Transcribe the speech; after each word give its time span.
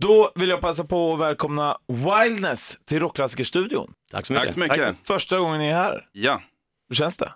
Då 0.00 0.30
vill 0.34 0.48
jag 0.48 0.60
passa 0.60 0.84
på 0.84 1.14
att 1.14 1.20
välkomna 1.20 1.76
Wildness 1.88 2.78
till 2.84 3.00
Rockklassikerstudion. 3.00 3.92
Tack 4.10 4.26
så 4.26 4.32
mycket. 4.32 4.46
Tack 4.46 4.54
så 4.54 4.60
mycket. 4.60 4.96
Första 5.02 5.38
gången 5.38 5.58
ni 5.58 5.66
är 5.68 5.74
här. 5.74 6.06
Ja, 6.12 6.42
Hur 6.88 6.94
känns 6.96 7.16
det? 7.16 7.32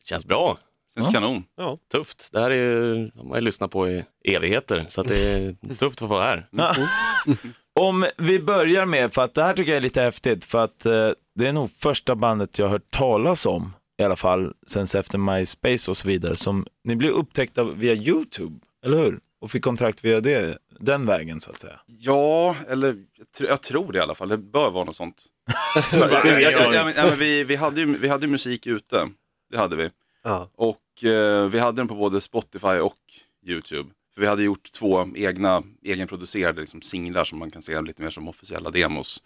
Det 0.00 0.06
känns 0.06 0.26
bra. 0.26 0.58
känns 0.94 1.06
Ja. 1.06 1.12
kanon. 1.12 1.44
Ja, 1.56 1.78
tufft. 1.92 2.28
Det 2.32 2.40
här 2.40 2.50
är 2.50 3.10
har 3.16 3.24
man 3.24 3.38
ju 3.38 3.44
lyssnat 3.44 3.70
på 3.70 3.88
i 3.88 4.04
evigheter, 4.24 4.86
så 4.88 5.00
att 5.00 5.08
det 5.08 5.18
är 5.18 5.74
tufft 5.78 6.02
att 6.02 6.08
vara 6.08 6.24
här. 6.24 6.46
Om 7.80 8.06
vi 8.16 8.40
börjar 8.40 8.86
med, 8.86 9.12
för 9.14 9.22
att 9.24 9.34
det 9.34 9.42
här 9.42 9.52
tycker 9.54 9.70
jag 9.72 9.76
är 9.76 9.80
lite 9.82 10.02
häftigt, 10.02 10.44
för 10.44 10.64
att 10.64 10.86
eh, 10.86 11.10
det 11.34 11.46
är 11.46 11.52
nog 11.52 11.70
första 11.70 12.14
bandet 12.14 12.58
jag 12.58 12.66
har 12.66 12.70
hört 12.70 12.90
talas 12.90 13.46
om, 13.46 13.72
i 14.00 14.04
alla 14.04 14.16
fall 14.16 14.52
sen 14.66 14.86
efter 15.00 15.18
MySpace 15.18 15.90
och 15.90 15.96
så 15.96 16.08
vidare, 16.08 16.36
som 16.36 16.66
ni 16.84 16.96
blev 16.96 17.10
upptäckta 17.12 17.64
via 17.64 17.94
YouTube, 17.94 18.54
eller 18.86 18.96
hur? 18.96 19.20
Och 19.40 19.50
fick 19.50 19.64
kontrakt 19.64 20.04
via 20.04 20.20
det, 20.20 20.58
den 20.80 21.06
vägen 21.06 21.40
så 21.40 21.50
att 21.50 21.60
säga. 21.60 21.80
Ja, 21.86 22.56
eller 22.68 22.86
jag, 23.16 23.26
tr- 23.38 23.48
jag 23.48 23.62
tror 23.62 23.92
det 23.92 23.98
i 23.98 24.00
alla 24.02 24.14
fall. 24.14 24.28
Det 24.28 24.38
bör 24.38 24.70
vara 24.70 24.84
något 24.84 24.96
sånt. 24.96 25.26
jag, 25.92 26.10
jag, 26.26 26.42
jag, 26.42 26.52
ja, 26.74 26.84
men- 26.84 26.94
ja, 26.96 27.06
men 27.08 27.18
vi, 27.18 27.44
vi, 27.44 27.56
hade 27.56 27.80
ju, 27.80 27.98
vi 27.98 28.08
hade 28.08 28.26
ju 28.26 28.30
musik 28.32 28.66
ute. 28.66 29.08
Det 29.50 29.58
hade 29.58 29.76
vi. 29.76 29.90
Ja. 30.22 30.50
Och 30.54 31.04
eh, 31.04 31.46
vi 31.48 31.58
hade 31.58 31.76
den 31.76 31.88
på 31.88 31.94
både 31.94 32.20
Spotify 32.20 32.66
och 32.78 32.98
YouTube. 33.46 33.90
För 34.14 34.20
vi 34.20 34.26
hade 34.26 34.42
gjort 34.42 34.72
två 34.72 35.08
egna, 35.14 35.62
egenproducerade 35.82 36.60
liksom, 36.60 36.82
singlar 36.82 37.24
som 37.24 37.38
man 37.38 37.50
kan 37.50 37.62
se 37.62 37.80
lite 37.80 38.02
mer 38.02 38.10
som 38.10 38.28
officiella 38.28 38.70
demos. 38.70 39.22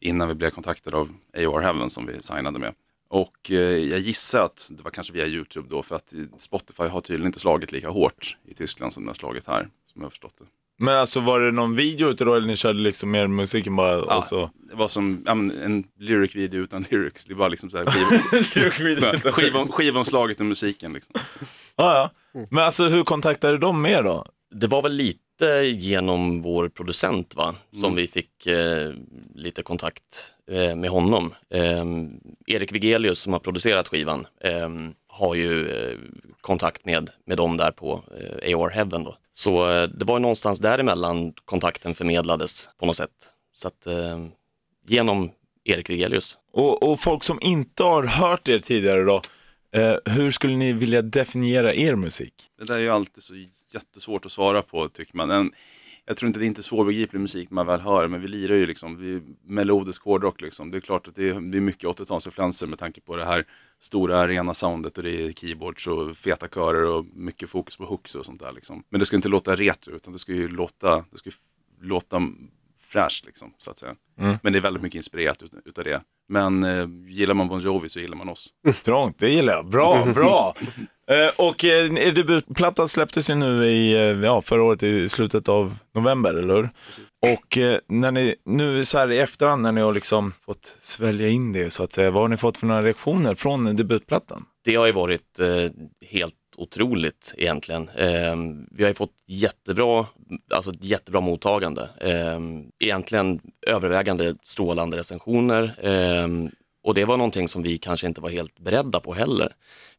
Innan 0.00 0.28
vi 0.28 0.34
blev 0.34 0.50
kontaktade 0.50 0.96
av 0.96 1.12
AOR 1.36 1.60
Heaven 1.60 1.90
som 1.90 2.06
vi 2.06 2.22
signade 2.22 2.58
med. 2.58 2.74
Och 3.08 3.50
eh, 3.50 3.56
jag 3.60 3.98
gissar 4.00 4.42
att 4.44 4.68
det 4.70 4.82
var 4.82 4.90
kanske 4.90 5.12
via 5.12 5.26
YouTube 5.26 5.68
då 5.70 5.82
för 5.82 5.96
att 5.96 6.14
Spotify 6.38 6.82
har 6.82 7.00
tydligen 7.00 7.26
inte 7.26 7.40
slagit 7.40 7.72
lika 7.72 7.88
hårt 7.88 8.36
i 8.44 8.54
Tyskland 8.54 8.92
som 8.92 9.04
det 9.04 9.08
har 9.10 9.14
slagit 9.14 9.46
här. 9.46 9.68
Som 9.92 10.00
jag 10.00 10.02
har 10.02 10.10
förstått 10.10 10.34
det. 10.38 10.44
Men 10.78 10.94
alltså 10.94 11.20
var 11.20 11.40
det 11.40 11.52
någon 11.52 11.76
video 11.76 12.08
ute 12.08 12.24
då, 12.24 12.34
eller 12.34 12.46
ni 12.46 12.56
körde 12.56 12.78
liksom 12.78 13.10
mer 13.10 13.26
musiken 13.26 13.76
bara? 13.76 13.92
Ja, 13.92 14.16
Och 14.16 14.24
så... 14.24 14.50
Det 14.70 14.76
var 14.76 14.88
som 14.88 15.22
ja, 15.26 15.34
men 15.34 15.50
en 15.62 15.84
lyric 15.98 16.34
video 16.36 16.62
utan 16.62 16.86
lyrics. 16.90 17.24
Det 17.24 17.34
var 17.34 17.48
liksom 17.50 17.70
så 17.70 17.78
här 17.78 17.86
skiv... 17.86 18.72
Skivom, 19.32 19.68
skivomslaget 19.68 20.40
och 20.40 20.46
musiken 20.46 20.92
liksom. 20.92 21.14
Ja, 21.76 22.10
ja. 22.32 22.40
Men 22.50 22.64
alltså 22.64 22.84
hur 22.84 23.04
kontaktade 23.04 23.58
de 23.58 23.82
med 23.82 24.04
då? 24.04 24.24
Det 24.54 24.66
var 24.66 24.82
väl 24.82 24.92
lite 24.92 25.20
genom 25.66 26.42
vår 26.42 26.68
producent 26.68 27.34
va, 27.36 27.54
som 27.80 27.94
vi 27.94 28.06
fick 28.06 28.46
eh, 28.46 28.92
lite 29.34 29.62
kontakt 29.62 30.32
eh, 30.50 30.76
med 30.76 30.90
honom. 30.90 31.34
Eh, 31.50 31.84
Erik 32.46 32.72
Vigelius 32.72 33.18
som 33.18 33.32
har 33.32 33.40
producerat 33.40 33.88
skivan 33.88 34.26
eh, 34.40 34.68
har 35.08 35.34
ju 35.34 35.68
eh, 35.68 35.98
kontakt 36.40 36.84
med, 36.84 37.10
med 37.26 37.36
dem 37.36 37.56
där 37.56 37.70
på 37.70 38.04
eh, 38.20 38.54
AOR 38.54 38.70
Heaven. 38.70 39.04
Då. 39.04 39.16
Så 39.36 39.70
eh, 39.70 39.88
det 39.88 40.04
var 40.04 40.16
ju 40.16 40.20
någonstans 40.20 40.58
däremellan 40.58 41.32
kontakten 41.44 41.94
förmedlades 41.94 42.68
på 42.78 42.86
något 42.86 42.96
sätt. 42.96 43.10
Så 43.52 43.68
att 43.68 43.86
eh, 43.86 44.26
genom 44.86 45.30
Erik 45.64 45.90
Vigelius. 45.90 46.38
Och, 46.52 46.82
och 46.82 47.00
folk 47.00 47.24
som 47.24 47.38
inte 47.40 47.84
har 47.84 48.04
hört 48.04 48.48
er 48.48 48.58
tidigare 48.58 49.02
då, 49.04 49.22
eh, 49.72 49.96
hur 50.04 50.30
skulle 50.30 50.56
ni 50.56 50.72
vilja 50.72 51.02
definiera 51.02 51.74
er 51.74 51.94
musik? 51.94 52.34
Det 52.58 52.64
där 52.64 52.74
är 52.74 52.82
ju 52.82 52.90
alltid 52.90 53.22
så 53.22 53.34
jättesvårt 53.72 54.26
att 54.26 54.32
svara 54.32 54.62
på 54.62 54.88
tycker 54.88 55.16
man. 55.16 55.30
En, 55.30 55.52
jag 56.06 56.16
tror 56.16 56.26
inte 56.26 56.38
det 56.38 56.44
är 56.44 56.46
inte 56.46 56.62
svårbegriplig 56.62 57.20
musik 57.20 57.50
man 57.50 57.66
väl 57.66 57.80
hör, 57.80 58.08
men 58.08 58.20
vi 58.20 58.28
lirar 58.28 58.54
ju 58.54 58.66
liksom, 58.66 58.96
vi 58.96 59.22
melodisk 59.42 60.02
hårdrock 60.04 60.40
liksom. 60.40 60.70
Det 60.70 60.78
är 60.78 60.80
klart 60.80 61.08
att 61.08 61.14
det 61.14 61.28
är, 61.28 61.40
det 61.40 61.58
är 61.58 61.60
mycket 61.60 61.84
80-talsinfluenser 61.84 62.66
med 62.66 62.78
tanke 62.78 63.00
på 63.00 63.16
det 63.16 63.24
här 63.24 63.44
stora 63.80 64.18
arena 64.18 64.54
soundet 64.54 64.98
och 64.98 65.04
det 65.04 65.22
är 65.22 65.32
keyboards 65.32 65.86
och 65.86 66.16
feta 66.16 66.48
körer 66.48 66.90
och 66.90 67.04
mycket 67.14 67.50
fokus 67.50 67.76
på 67.76 67.84
hooks 67.84 68.14
och 68.14 68.26
sånt 68.26 68.40
där 68.40 68.52
liksom. 68.52 68.84
Men 68.88 68.98
det 68.98 69.06
ska 69.06 69.16
inte 69.16 69.28
låta 69.28 69.56
retro, 69.56 69.94
utan 69.94 70.12
det 70.12 70.18
ska 70.18 70.32
ju 70.32 70.48
låta, 70.48 71.04
det 71.10 71.18
ska 71.18 71.30
ju 71.30 71.36
låta 71.88 72.22
fräscht 72.78 73.26
liksom, 73.26 73.54
så 73.58 73.70
att 73.70 73.78
säga. 73.78 73.94
Men 74.42 74.52
det 74.52 74.58
är 74.58 74.60
väldigt 74.60 74.82
mycket 74.82 74.96
inspirerat 74.96 75.42
ut, 75.42 75.52
utav 75.64 75.84
det. 75.84 76.02
Men 76.28 76.64
eh, 76.64 76.88
gillar 77.06 77.34
man 77.34 77.48
Bon 77.48 77.60
Jovi 77.60 77.88
så 77.88 78.00
gillar 78.00 78.16
man 78.16 78.28
oss. 78.28 78.48
Strångt, 78.74 79.18
det 79.18 79.30
gillar 79.30 79.52
jag. 79.52 79.66
Bra, 79.66 80.04
bra. 80.14 80.54
Eh, 81.10 81.46
och 81.46 81.64
eh, 81.64 82.06
er 82.06 82.12
debutplatta 82.12 82.88
släpptes 82.88 83.30
ju 83.30 83.34
nu 83.34 83.66
i, 83.66 83.94
eh, 83.94 84.00
ja, 84.00 84.40
förra 84.40 84.62
året 84.62 84.82
i 84.82 85.08
slutet 85.08 85.48
av 85.48 85.78
november, 85.94 86.34
eller 86.34 86.54
hur? 86.54 86.70
Och 87.32 87.58
eh, 87.58 87.78
när 87.88 88.10
ni, 88.10 88.34
nu 88.44 88.84
så 88.84 88.98
här 88.98 89.12
i 89.12 89.18
efterhand 89.18 89.62
när 89.62 89.72
ni 89.72 89.80
har 89.80 89.92
liksom 89.92 90.32
fått 90.46 90.76
svälja 90.80 91.28
in 91.28 91.52
det 91.52 91.70
så 91.70 91.82
att 91.82 91.92
säga, 91.92 92.10
vad 92.10 92.22
har 92.22 92.28
ni 92.28 92.36
fått 92.36 92.58
för 92.58 92.66
några 92.66 92.82
reaktioner 92.82 93.34
från 93.34 93.76
debutplattan? 93.76 94.44
Det 94.64 94.74
har 94.74 94.86
ju 94.86 94.92
varit 94.92 95.40
eh, 95.40 95.70
helt 96.10 96.34
otroligt 96.56 97.34
egentligen. 97.36 97.88
Eh, 97.88 98.36
vi 98.70 98.82
har 98.82 98.88
ju 98.88 98.94
fått 98.94 99.14
jättebra, 99.26 100.06
alltså 100.54 100.70
ett 100.70 100.84
jättebra 100.84 101.20
mottagande. 101.20 101.88
Eh, 102.00 102.40
egentligen 102.80 103.40
övervägande 103.66 104.34
strålande 104.42 104.96
recensioner. 104.96 105.74
Eh, 105.82 106.28
och 106.84 106.94
det 106.94 107.04
var 107.04 107.16
någonting 107.16 107.48
som 107.48 107.62
vi 107.62 107.78
kanske 107.78 108.06
inte 108.06 108.20
var 108.20 108.30
helt 108.30 108.58
beredda 108.58 109.00
på 109.00 109.14
heller. 109.14 109.52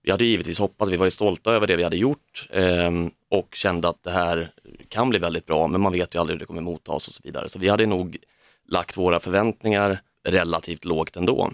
Vi 0.03 0.11
hade 0.11 0.25
givetvis 0.25 0.59
hoppats, 0.59 0.91
vi 0.91 0.97
var 0.97 1.05
ju 1.05 1.11
stolta 1.11 1.51
över 1.51 1.67
det 1.67 1.75
vi 1.75 1.83
hade 1.83 1.97
gjort 1.97 2.47
eh, 2.49 2.91
och 3.31 3.55
kände 3.55 3.87
att 3.87 4.03
det 4.03 4.11
här 4.11 4.49
kan 4.89 5.09
bli 5.09 5.19
väldigt 5.19 5.45
bra, 5.45 5.67
men 5.67 5.81
man 5.81 5.91
vet 5.91 6.15
ju 6.15 6.19
aldrig 6.19 6.35
hur 6.35 6.39
det 6.39 6.45
kommer 6.45 6.61
mottas 6.61 7.07
och 7.07 7.13
så 7.13 7.21
vidare. 7.23 7.49
Så 7.49 7.59
vi 7.59 7.69
hade 7.69 7.85
nog 7.85 8.17
lagt 8.67 8.97
våra 8.97 9.19
förväntningar 9.19 9.99
relativt 10.27 10.85
lågt 10.85 11.15
ändå. 11.15 11.51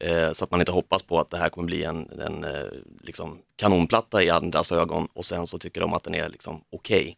Eh, 0.00 0.32
så 0.32 0.44
att 0.44 0.50
man 0.50 0.60
inte 0.60 0.72
hoppas 0.72 1.02
på 1.02 1.20
att 1.20 1.30
det 1.30 1.36
här 1.36 1.48
kommer 1.48 1.66
bli 1.66 1.84
en, 1.84 2.20
en 2.20 2.44
eh, 2.44 2.64
liksom 3.00 3.38
kanonplatta 3.56 4.22
i 4.22 4.30
andras 4.30 4.72
ögon 4.72 5.08
och 5.12 5.24
sen 5.24 5.46
så 5.46 5.58
tycker 5.58 5.80
de 5.80 5.92
att 5.92 6.02
den 6.02 6.14
är 6.14 6.28
liksom 6.28 6.60
okej. 6.72 7.16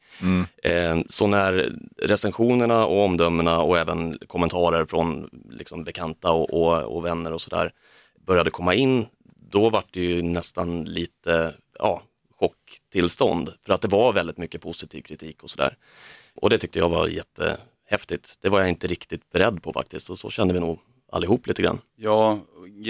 Eh, 0.62 0.98
så 1.08 1.26
när 1.26 1.72
recensionerna 2.02 2.86
och 2.86 3.04
omdömena 3.04 3.62
och 3.62 3.78
även 3.78 4.18
kommentarer 4.26 4.84
från 4.84 5.30
liksom 5.50 5.84
bekanta 5.84 6.30
och, 6.30 6.50
och, 6.50 6.96
och 6.96 7.04
vänner 7.04 7.32
och 7.32 7.40
sådär 7.40 7.72
började 8.26 8.50
komma 8.50 8.74
in, 8.74 9.06
då 9.50 9.70
var 9.70 9.84
det 9.90 10.00
ju 10.00 10.22
nästan 10.22 10.84
lite 10.84 11.54
ja, 11.78 12.02
chocktillstånd 12.38 13.50
för 13.66 13.72
att 13.72 13.80
det 13.80 13.88
var 13.88 14.12
väldigt 14.12 14.38
mycket 14.38 14.60
positiv 14.60 15.02
kritik 15.02 15.42
och 15.42 15.50
sådär. 15.50 15.76
Och 16.34 16.50
det 16.50 16.58
tyckte 16.58 16.78
jag 16.78 16.88
var 16.88 17.08
jättehäftigt. 17.08 18.38
Det 18.40 18.48
var 18.48 18.60
jag 18.60 18.68
inte 18.68 18.86
riktigt 18.86 19.32
beredd 19.32 19.62
på 19.62 19.72
faktiskt 19.72 20.10
och 20.10 20.18
så 20.18 20.30
kände 20.30 20.54
vi 20.54 20.60
nog 20.60 20.78
allihop 21.14 21.46
lite 21.46 21.62
grann. 21.62 21.78
Ja, 21.96 22.40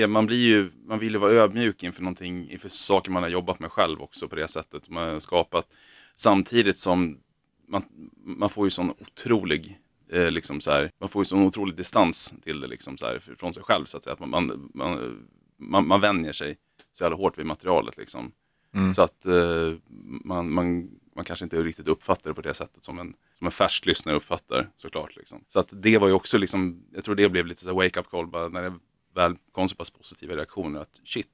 man 0.09 0.27
blir 0.27 0.47
ju, 0.47 0.71
man 0.87 0.99
vill 0.99 1.13
ju 1.13 1.19
vara 1.19 1.33
ödmjuk 1.33 1.83
inför 1.83 2.03
någonting, 2.03 2.51
inför 2.51 2.69
saker 2.69 3.11
man 3.11 3.23
har 3.23 3.31
jobbat 3.31 3.61
med 3.61 3.73
själv 3.73 4.03
också 4.03 4.29
på 4.29 4.37
det 4.37 4.49
sättet. 4.49 4.91
Man 4.91 5.09
har 5.09 5.21
skapat 5.21 5.67
samtidigt 6.15 6.79
som 6.79 7.19
man, 7.69 7.83
man 8.25 8.49
får 8.49 8.67
ju 8.67 8.71
sån 8.71 8.91
otrolig, 8.91 9.79
eh, 10.13 10.31
liksom 10.31 10.61
så 10.61 10.71
här, 10.71 10.91
man 11.01 11.09
får 11.09 11.21
ju 11.21 11.25
sån 11.25 11.43
otrolig 11.43 11.77
distans 11.77 12.35
till 12.43 12.61
det 12.61 12.67
liksom 12.67 12.97
så 12.97 13.07
här, 13.07 13.19
från 13.39 13.55
sig 13.55 13.63
själv 13.63 13.85
så 13.85 13.97
att 13.97 14.05
säga. 14.05 14.15
Att 14.15 14.21
man, 14.21 14.31
man, 14.31 14.71
man, 14.75 15.27
man, 15.57 15.89
man 15.89 16.01
vänjer 16.01 16.33
sig 16.33 16.57
så 16.93 17.05
jävla 17.05 17.17
hårt 17.17 17.39
vid 17.39 17.47
materialet 17.47 17.97
liksom. 17.97 18.33
Så 18.95 19.03
att 19.03 19.27
eh, 19.27 19.73
man, 20.25 20.51
man, 20.53 20.91
man 21.17 21.25
kanske 21.25 21.45
inte 21.45 21.63
riktigt 21.63 21.89
uppfattar 21.89 22.31
det 22.31 22.35
på 22.35 22.43
det 22.43 22.55
sättet 22.55 22.85
som 22.85 22.99
en, 22.99 23.15
som 23.45 23.49
en 23.49 23.53
färsk 23.53 23.87
lyssnare 23.87 24.17
uppfattar 24.17 24.69
såklart. 24.77 25.17
Liksom. 25.17 25.45
Så 25.49 25.59
att 25.61 25.69
det 25.73 25.99
var 25.99 26.09
ju 26.09 26.15
också 26.15 26.39
liksom, 26.39 26.83
jag 26.95 27.05
tror 27.05 27.15
det 27.15 27.29
blev 27.29 27.47
lite 27.47 27.61
så 27.63 27.69
här 27.69 27.75
wake 27.77 28.01
up 28.01 28.11
call 28.11 28.27
bara 28.27 28.49
när 28.49 28.63
det 28.63 28.73
väl 29.15 29.37
kom 29.53 29.69
så 29.69 29.77
pass 29.77 29.91
positiva 29.91 30.37
reaktioner 30.37 30.81
att 30.81 31.01
shit, 31.05 31.29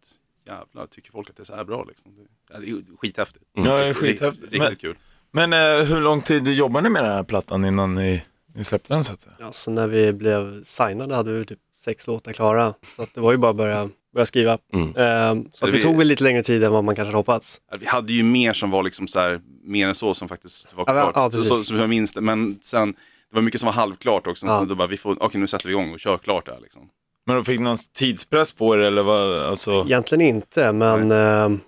jävlar, 0.46 0.86
tycker 0.86 1.12
folk 1.12 1.30
att 1.30 1.36
det 1.36 1.42
är 1.42 1.44
så 1.44 1.54
här 1.56 1.64
bra 1.64 1.84
liksom. 1.84 2.12
Det, 2.16 2.54
ja, 2.54 2.58
är 2.62 2.96
skithäftigt. 2.96 3.44
Ja, 3.52 3.76
det 3.76 3.86
är 3.86 3.94
skithäftigt. 3.94 4.42
Riktigt, 4.42 4.60
Men- 4.60 4.68
riktigt 4.70 4.80
kul. 4.80 4.98
Men 5.30 5.52
eh, 5.52 5.84
hur 5.84 6.00
lång 6.00 6.22
tid 6.22 6.48
jobbar 6.48 6.82
ni 6.82 6.90
med 6.90 7.04
den 7.04 7.12
här 7.12 7.22
plattan 7.22 7.64
innan 7.64 7.94
ni, 7.94 8.22
ni 8.54 8.64
släppte 8.64 8.94
den 8.94 9.04
så 9.04 9.12
att 9.12 9.20
säga? 9.20 9.34
Alltså 9.40 9.70
när 9.70 9.86
vi 9.86 10.12
blev 10.12 10.62
signade 10.62 11.14
hade 11.14 11.32
vi 11.32 11.44
typ 11.44 11.58
sex 11.76 12.06
låtar 12.06 12.32
klara. 12.32 12.74
Så 12.96 13.02
att 13.02 13.14
det 13.14 13.20
var 13.20 13.32
ju 13.32 13.38
bara 13.38 13.50
att 13.50 13.56
börja, 13.56 13.88
börja 14.14 14.26
skriva. 14.26 14.58
Mm. 14.72 14.96
Ehm, 14.96 15.48
så 15.52 15.66
det 15.66 15.72
vi- 15.72 15.82
tog 15.82 15.96
väl 15.96 16.06
lite 16.06 16.24
längre 16.24 16.42
tid 16.42 16.64
än 16.64 16.72
vad 16.72 16.84
man 16.84 16.96
kanske 16.96 17.16
hoppats. 17.16 17.60
Vi 17.80 17.86
hade 17.86 18.12
ju 18.12 18.22
mer 18.22 18.52
som 18.52 18.70
var 18.70 18.82
liksom 18.82 19.08
så 19.08 19.20
här, 19.20 19.40
mer 19.64 19.88
än 19.88 19.94
så 19.94 20.14
som 20.14 20.28
faktiskt 20.28 20.74
var 20.74 20.84
Ja, 20.86 20.92
klart. 20.92 21.12
ja, 21.14 21.30
så, 21.30 21.36
precis. 21.36 21.48
så, 21.48 21.64
som 21.64 21.76
jag 21.78 21.88
minns 21.88 22.12
det. 22.12 22.20
Men 22.20 22.58
sen, 22.62 22.92
det 22.92 23.34
var 23.34 23.42
mycket 23.42 23.60
som 23.60 23.66
var 23.66 23.72
halvklart 23.74 24.26
också. 24.26 24.46
Ja. 24.46 24.58
Så 24.58 24.64
då 24.64 24.74
bara, 24.74 24.88
vi 24.88 24.96
får, 24.96 25.22
okej 25.22 25.40
nu 25.40 25.46
sätter 25.46 25.66
vi 25.66 25.72
igång 25.72 25.92
och 25.92 26.00
kör 26.00 26.18
klart 26.18 26.46
det 26.46 26.52
här 26.52 26.60
liksom. 26.60 26.82
Men 27.26 27.36
då 27.36 27.42
fick 27.44 27.60
någon 27.60 27.76
tidspress 27.98 28.52
på 28.52 28.74
er 28.74 28.78
eller 28.78 29.02
vad? 29.02 29.38
Alltså... 29.42 29.72
Egentligen 29.84 30.20
inte, 30.28 30.72
men, 30.72 31.10
ehm, 31.10 31.60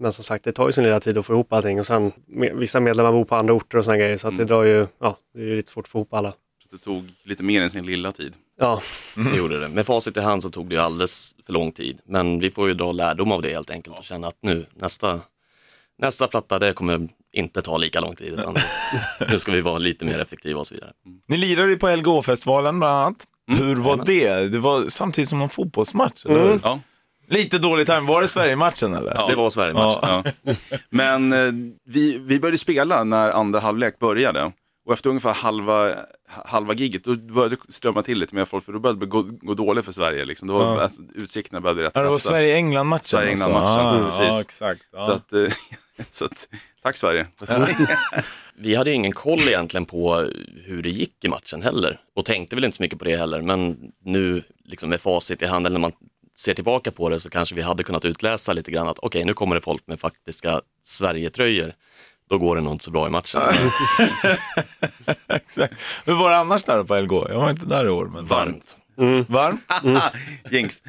men 0.00 0.12
som 0.12 0.24
sagt 0.24 0.44
det 0.44 0.52
tar 0.52 0.66
ju 0.66 0.72
sin 0.72 0.84
lilla 0.84 1.00
tid 1.00 1.18
att 1.18 1.26
få 1.26 1.32
ihop 1.32 1.52
allting 1.52 1.78
och 1.78 1.86
sen 1.86 2.12
vissa 2.54 2.80
medlemmar 2.80 3.12
bor 3.12 3.24
på 3.24 3.36
andra 3.36 3.54
orter 3.54 3.78
och 3.78 3.84
sådana 3.84 3.98
grejer 3.98 4.16
så 4.16 4.28
att 4.28 4.36
det 4.36 4.44
drar 4.44 4.62
ju, 4.62 4.86
ja 5.00 5.16
det 5.34 5.40
är 5.40 5.44
ju 5.46 5.56
lite 5.56 5.70
svårt 5.70 5.84
att 5.84 5.88
få 5.90 5.98
ihop 5.98 6.14
alla. 6.14 6.32
Det 6.70 6.78
tog 6.78 7.08
lite 7.24 7.42
mer 7.42 7.62
än 7.62 7.70
sin 7.70 7.86
lilla 7.86 8.12
tid. 8.12 8.34
Ja, 8.60 8.82
Det 9.14 9.36
gjorde 9.36 9.60
det. 9.60 9.68
Med 9.68 9.86
facit 9.86 10.16
i 10.16 10.20
hand 10.20 10.42
så 10.42 10.50
tog 10.50 10.68
det 10.68 10.74
ju 10.74 10.80
alldeles 10.80 11.36
för 11.46 11.52
lång 11.52 11.72
tid. 11.72 11.98
Men 12.04 12.40
vi 12.40 12.50
får 12.50 12.68
ju 12.68 12.74
dra 12.74 12.92
lärdom 12.92 13.32
av 13.32 13.42
det 13.42 13.52
helt 13.52 13.70
enkelt 13.70 13.98
och 13.98 14.04
känna 14.04 14.26
att 14.26 14.38
nu, 14.42 14.66
nästa, 14.74 15.20
nästa 15.98 16.26
platta, 16.26 16.58
det 16.58 16.72
kommer 16.72 17.08
inte 17.32 17.62
ta 17.62 17.76
lika 17.76 18.00
lång 18.00 18.16
tid. 18.16 18.32
Utan 18.32 18.56
nu 19.30 19.38
ska 19.38 19.52
vi 19.52 19.60
vara 19.60 19.78
lite 19.78 20.04
mer 20.04 20.18
effektiva 20.18 20.60
och 20.60 20.66
så 20.66 20.74
vidare. 20.74 20.92
Ni 21.28 21.36
lirade 21.36 21.70
ju 21.70 21.78
på 21.78 21.96
LGO-festivalen 21.96 22.78
bland 22.78 22.94
annat. 22.94 23.26
Hur 23.58 23.74
var 23.76 23.96
det? 24.06 24.48
Det 24.48 24.58
var 24.58 24.88
samtidigt 24.88 25.28
som 25.28 25.42
en 25.42 25.48
fotbollsmatch, 25.48 26.24
eller 26.26 26.42
hur? 26.42 26.60
Ja. 26.62 26.80
Lite 27.30 27.58
dålig 27.58 27.86
time. 27.86 28.00
Var 28.00 28.22
det 28.22 28.28
Sverige-matchen 28.28 28.94
eller? 28.94 29.14
Ja. 29.14 29.26
Det 29.26 29.34
var 29.34 29.50
Sverige-match. 29.50 29.98
Ja. 30.02 30.24
Ja. 30.42 30.54
Men 30.90 31.32
eh, 31.32 31.52
vi, 31.86 32.18
vi 32.18 32.40
började 32.40 32.58
spela 32.58 33.04
när 33.04 33.30
andra 33.30 33.60
halvlek 33.60 33.98
började. 33.98 34.52
Och 34.88 34.94
efter 34.94 35.10
ungefär 35.10 35.32
halva, 35.32 35.94
halva 36.28 36.74
giget 36.74 37.04
då 37.04 37.14
började 37.14 37.56
det 37.56 37.72
strömma 37.72 38.02
till 38.02 38.18
lite 38.18 38.34
mer 38.34 38.44
folk 38.44 38.64
för 38.64 38.72
då 38.72 38.78
började 38.78 39.00
det 39.00 39.06
gå, 39.06 39.22
gå 39.22 39.54
dåligt 39.54 39.84
för 39.84 39.92
Sverige. 39.92 40.24
Liksom. 40.24 40.48
Då 40.48 40.58
var, 40.58 40.74
Ja. 40.76 40.80
alltså, 40.82 41.02
utsikterna 41.14 41.60
började 41.60 41.82
rätt 41.82 41.92
Ja, 41.94 42.02
det 42.02 42.08
var. 42.08 42.18
Sverige-England-matchen. 42.18 43.04
Sverige-England-matchen, 43.04 43.86
alltså. 43.86 44.20
precis. 44.20 44.34
Ja, 44.34 44.40
exakt. 44.40 44.82
Ja. 44.92 45.02
Så 45.02 45.12
att, 45.12 45.32
eh, 45.32 45.52
så 46.10 46.24
att, 46.24 46.48
tack 46.82 46.96
Sverige. 46.96 47.26
Vi 48.56 48.74
hade 48.74 48.92
ingen 48.92 49.12
koll 49.12 49.40
egentligen 49.40 49.86
på 49.86 50.14
hur 50.64 50.82
det 50.82 50.90
gick 50.90 51.24
i 51.24 51.28
matchen 51.28 51.62
heller 51.62 52.00
och 52.16 52.24
tänkte 52.24 52.56
väl 52.56 52.64
inte 52.64 52.76
så 52.76 52.82
mycket 52.82 52.98
på 52.98 53.04
det 53.04 53.16
heller. 53.16 53.42
Men 53.42 53.76
nu 54.04 54.42
liksom 54.64 54.90
med 54.90 55.00
facit 55.00 55.42
i 55.42 55.46
hand, 55.46 55.66
eller 55.66 55.74
när 55.78 55.80
man 55.80 55.92
ser 56.38 56.54
tillbaka 56.54 56.90
på 56.90 57.08
det 57.08 57.20
så 57.20 57.30
kanske 57.30 57.54
vi 57.54 57.62
hade 57.62 57.82
kunnat 57.84 58.04
utläsa 58.04 58.52
lite 58.52 58.70
grann 58.70 58.88
att 58.88 58.98
okej, 58.98 59.24
nu 59.24 59.34
kommer 59.34 59.54
det 59.54 59.60
folk 59.60 59.86
med 59.86 60.00
faktiska 60.00 60.60
Sverige-tröjor. 60.84 61.72
Då 62.28 62.38
går 62.38 62.56
det 62.56 62.62
nog 62.62 62.74
inte 62.74 62.84
så 62.84 62.90
bra 62.90 63.06
i 63.06 63.10
matchen. 63.10 63.40
Exakt. 65.28 65.74
Hur 66.04 66.14
var 66.14 66.30
det 66.30 66.36
annars 66.36 66.64
där 66.64 66.84
på 66.84 67.00
LG? 67.00 67.12
Jag 67.12 67.40
var 67.40 67.50
inte 67.50 67.66
där 67.66 67.86
i 67.86 67.88
år. 67.88 68.04
Men 68.14 68.24
Varmt. 68.24 68.78
Varmt? 69.28 69.72
Jinx. 70.50 70.82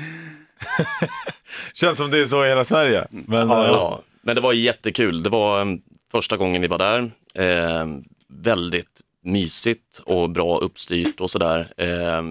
Känns 1.73 1.97
som 1.97 2.11
det 2.11 2.17
är 2.19 2.25
så 2.25 2.45
i 2.45 2.49
hela 2.49 2.63
Sverige. 2.63 3.07
Men, 3.11 3.49
Ja, 3.49 3.63
eh, 3.65 3.71
ja. 3.71 4.01
Men 4.21 4.35
det 4.35 4.41
var 4.41 4.53
jättekul. 4.53 5.23
Det 5.23 5.29
var 5.29 5.61
um, 5.61 5.81
första 6.11 6.37
gången 6.37 6.61
vi 6.61 6.67
var 6.67 6.77
där. 6.77 7.11
Eh, 7.35 7.87
väldigt 8.29 9.01
mysigt 9.23 10.01
och 10.05 10.29
bra 10.29 10.57
uppstyrt 10.57 11.21
och 11.21 11.31
sådär. 11.31 11.73
Eh, 11.77 12.21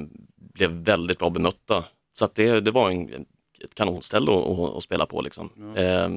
blev 0.54 0.70
väldigt 0.70 1.18
bra 1.18 1.30
bemötta. 1.30 1.84
Så 2.18 2.24
att 2.24 2.34
det, 2.34 2.60
det 2.60 2.70
var 2.70 2.90
en, 2.90 3.08
ett 3.64 3.74
kanonställe 3.74 4.32
att, 4.32 4.46
att, 4.46 4.76
att 4.76 4.82
spela 4.82 5.06
på. 5.06 5.20
Liksom. 5.22 5.50
Eh, 5.76 6.08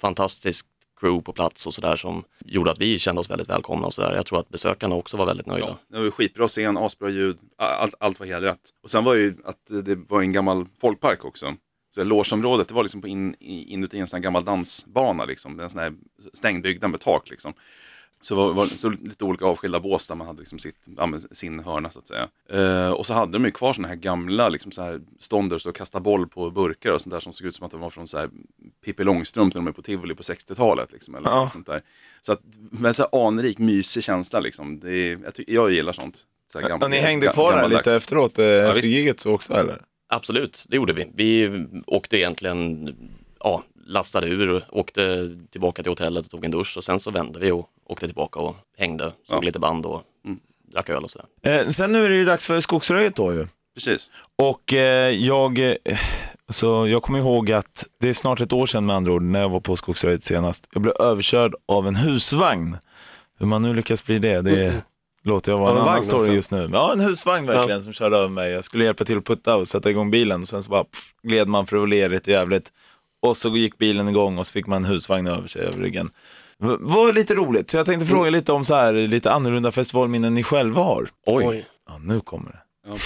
fantastisk 0.00 0.66
crew 1.00 1.24
på 1.24 1.32
plats 1.32 1.66
och 1.66 1.74
sådär 1.74 1.96
som 1.96 2.24
gjorde 2.44 2.70
att 2.70 2.80
vi 2.80 2.98
kände 2.98 3.20
oss 3.20 3.30
väldigt 3.30 3.48
välkomna 3.48 3.86
och 3.86 3.94
sådär. 3.94 4.14
Jag 4.14 4.26
tror 4.26 4.38
att 4.40 4.48
besökarna 4.48 4.94
också 4.94 5.16
var 5.16 5.26
väldigt 5.26 5.46
nöjda. 5.46 5.66
Ja, 5.66 5.78
det 5.88 6.02
var 6.02 6.10
skitbra 6.10 6.48
scen, 6.48 6.76
asbra 6.76 7.08
ljud, 7.08 7.38
allt, 7.56 7.94
allt 8.00 8.20
var 8.20 8.26
helt 8.26 8.44
rätt. 8.44 8.70
Och 8.82 8.90
sen 8.90 9.04
var 9.04 9.14
det 9.14 9.20
ju 9.20 9.36
att 9.44 9.84
det 9.84 9.94
var 9.94 10.20
en 10.20 10.32
gammal 10.32 10.66
folkpark 10.80 11.24
också. 11.24 11.54
Så 11.94 12.04
logeområdet, 12.04 12.68
det 12.68 12.74
var 12.74 12.82
liksom 12.82 13.00
på 13.00 13.08
in, 13.08 13.34
inuti 13.40 13.98
en 13.98 14.06
sån 14.06 14.16
här 14.16 14.22
gammal 14.22 14.44
dansbana 14.44 15.24
liksom. 15.24 15.56
Det 15.56 15.62
är 15.62 15.64
en 15.64 15.70
sån 15.70 15.80
här 15.80 15.94
stängd 16.32 16.62
byggnad 16.62 16.90
med 16.90 17.00
tak 17.00 17.30
liksom. 17.30 17.54
Så 18.20 18.34
var, 18.34 18.52
var 18.52 18.66
så 18.66 18.88
lite 18.88 19.24
olika 19.24 19.44
avskilda 19.44 19.80
bås 19.80 20.08
där 20.08 20.14
man 20.14 20.26
hade 20.26 20.38
liksom 20.38 20.58
sitt, 20.58 20.86
ja, 20.96 21.12
sin 21.32 21.60
hörna 21.60 21.90
så 21.90 21.98
att 21.98 22.08
säga. 22.08 22.28
Eh, 22.50 22.90
och 22.90 23.06
så 23.06 23.14
hade 23.14 23.32
de 23.32 23.44
ju 23.44 23.50
kvar 23.50 23.72
såna 23.72 23.88
här 23.88 23.94
gamla 23.94 24.48
liksom 24.48 24.72
så 24.72 24.82
här 24.82 25.00
stånd 25.18 25.52
och 25.52 25.76
kasta 25.76 26.00
boll 26.00 26.28
på 26.28 26.50
burkar 26.50 26.90
och 26.90 27.00
sånt 27.00 27.12
där 27.12 27.20
som 27.20 27.32
såg 27.32 27.46
ut 27.46 27.54
som 27.56 27.66
att 27.66 27.72
de 27.72 27.80
var 27.80 27.90
från 27.90 28.08
så 28.08 28.18
här 28.18 28.30
Pippi 28.84 29.04
Långstrump 29.04 29.54
när 29.54 29.60
de 29.60 29.66
är 29.68 29.72
på 29.72 29.82
Tivoli 29.82 30.14
på 30.14 30.22
60-talet. 30.22 30.92
Liksom, 30.92 31.14
eller 31.14 31.30
Ja. 31.30 31.48
sånt 31.48 31.66
där. 31.66 31.82
Så 32.22 32.32
att, 32.32 32.40
men 32.70 32.94
så 32.94 33.02
här 33.12 33.26
anrik, 33.26 33.58
mysig 33.58 34.02
känsla 34.04 34.40
liksom. 34.40 34.80
Det 34.80 34.92
är, 34.92 35.18
jag, 35.24 35.34
ty- 35.34 35.44
jag 35.46 35.72
gillar 35.72 35.92
sånt. 35.92 36.22
Så 36.52 36.60
här 36.60 36.68
ja, 36.68 36.88
ni 36.88 36.98
hängde 36.98 37.28
kvar 37.28 37.52
där 37.56 37.68
lite 37.68 37.94
efteråt, 37.96 38.38
eh, 38.38 38.46
efter 38.46 38.74
visst. 38.74 38.88
giget 38.88 39.20
så 39.20 39.32
också 39.32 39.52
eller? 39.54 39.82
Absolut, 40.08 40.64
det 40.68 40.76
gjorde 40.76 40.92
vi. 40.92 41.10
Vi 41.14 41.64
åkte 41.86 42.16
egentligen, 42.18 42.94
ja, 43.40 43.62
lastade 43.86 44.26
ur, 44.28 44.64
åkte 44.70 45.30
tillbaka 45.50 45.82
till 45.82 45.90
hotellet 45.92 46.24
och 46.24 46.30
tog 46.30 46.44
en 46.44 46.50
dusch 46.50 46.76
och 46.76 46.84
sen 46.84 47.00
så 47.00 47.10
vände 47.10 47.38
vi 47.38 47.50
och 47.50 47.70
åkte 47.86 48.06
tillbaka 48.06 48.40
och 48.40 48.56
hängde, 48.78 49.04
såg 49.28 49.36
Ja. 49.36 49.40
lite 49.46 49.58
band 49.58 49.86
och 49.86 50.02
Mm. 50.24 50.38
drack 50.72 50.88
öl 50.88 51.04
och 51.04 51.10
sådär. 51.10 51.26
Eh, 51.42 51.68
sen 51.68 51.92
nu 51.92 52.04
är 52.04 52.10
det 52.10 52.16
ju 52.16 52.24
dags 52.24 52.46
för 52.46 52.60
skogsröjet 52.60 53.16
då 53.16 53.32
ju. 53.32 53.46
Precis. 53.74 54.10
Och 54.36 54.72
eh, 54.72 55.10
jag, 55.10 55.58
eh, 55.58 55.76
alltså, 56.48 56.88
jag 56.88 57.02
kommer 57.02 57.18
ihåg 57.18 57.52
att 57.52 57.84
det 58.00 58.08
är 58.08 58.12
snart 58.12 58.40
ett 58.40 58.52
år 58.52 58.66
sedan 58.66 58.86
med 58.86 58.96
andra 58.96 59.12
ord, 59.12 59.22
när 59.22 59.40
jag 59.40 59.48
var 59.48 59.60
på 59.60 59.76
Skogsröjet 59.76 60.24
senast. 60.24 60.68
Jag 60.72 60.82
blev 60.82 60.94
överkörd 61.00 61.54
av 61.68 61.86
en 61.88 61.96
husvagn. 61.96 62.76
Hur 63.38 63.46
man 63.46 63.62
nu 63.62 63.74
lyckas 63.74 64.04
bli 64.04 64.18
det, 64.18 64.40
det 64.42 64.84
låter 65.24 65.52
jag 65.52 65.58
vara 65.58 65.70
en 65.70 65.76
en 65.76 65.82
annan 65.82 66.02
story 66.02 66.20
också? 66.20 66.32
just 66.32 66.50
nu. 66.50 66.70
Ja, 66.72 66.92
en 66.92 67.00
husvagn 67.00 67.46
verkligen 67.46 67.82
som 67.82 67.92
körde 67.92 68.16
över 68.16 68.28
mig. 68.28 68.50
Jag 68.52 68.64
skulle 68.64 68.84
hjälpa 68.84 69.04
till 69.04 69.18
att 69.18 69.24
putta 69.24 69.56
och 69.56 69.68
sätta 69.68 69.90
igång 69.90 70.10
bilen 70.10 70.42
och 70.42 70.48
sen 70.48 70.62
så 70.62 70.70
bara 70.70 70.84
pff, 70.84 71.12
gled 71.22 71.48
man 71.48 71.66
för 71.66 71.82
att 71.82 71.88
le 71.88 72.08
lite 72.08 72.30
jävligt. 72.30 72.72
Och 73.22 73.36
så 73.36 73.56
gick 73.56 73.78
bilen 73.78 74.08
igång 74.08 74.38
och 74.38 74.46
så 74.46 74.52
fick 74.52 74.66
man 74.66 74.84
en 74.84 74.90
husvagn 74.90 75.26
över 75.26 75.48
sig 75.48 75.62
över 75.62 75.78
ryggen. 75.82 76.10
Var 76.80 77.12
lite 77.12 77.34
roligt, 77.34 77.70
så 77.70 77.76
jag 77.76 77.86
tänkte 77.86 78.06
fråga 78.06 78.30
lite 78.30 78.52
om 78.52 78.64
så 78.64 78.74
här, 78.74 78.92
lite 78.92 79.30
annorlunda 79.32 79.70
festivalminnen 79.72 80.34
ni 80.34 80.42
själva 80.42 80.82
har. 80.82 81.08
Oj, 81.26 81.44
Oj. 81.46 81.66
Ja, 81.88 81.98
nu 82.02 82.20
kommer 82.20 82.50
det. 82.50 82.58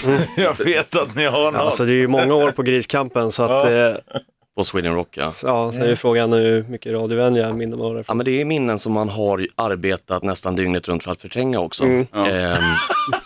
Ja. 0.05 0.17
Jag 0.43 0.65
vet 0.65 0.95
att 0.95 1.15
ni 1.15 1.25
har 1.25 1.51
något. 1.51 1.61
Alltså 1.61 1.85
det 1.85 1.93
är 1.93 1.97
ju 1.97 2.07
många 2.07 2.33
år 2.35 2.51
på 2.51 2.61
Griskampen 2.63 3.31
så 3.31 3.43
att, 3.43 3.71
Ja. 3.71 3.89
eh, 3.89 3.95
på 4.57 4.63
Sweden 4.63 4.93
Rock 4.95 5.17
ja. 5.17 5.31
ja, 5.45 5.71
sen 5.71 5.83
är 5.83 5.87
ju 5.87 5.95
frågan 5.95 6.33
hur 6.33 6.63
mycket 6.63 6.91
radiovänliga 6.91 7.53
minnen 7.53 7.79
man 7.79 7.87
har 7.87 7.89
Ja 7.89 7.93
därifrån. 7.95 8.17
men 8.17 8.25
det 8.25 8.41
är 8.41 8.45
minnen 8.45 8.79
som 8.79 8.93
man 8.93 9.09
har 9.09 9.47
arbetat 9.55 10.23
nästan 10.23 10.55
dygnet 10.55 10.87
runt 10.87 11.03
för 11.03 11.11
att 11.11 11.21
förtränga 11.21 11.59
också. 11.59 11.83
Mm. 11.83 12.07
Ja. 12.13 12.27
Ehm, 12.29 12.53